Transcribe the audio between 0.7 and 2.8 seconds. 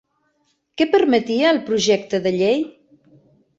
Què permetia el projecte de llei?